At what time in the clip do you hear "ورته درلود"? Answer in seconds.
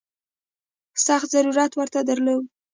1.75-2.45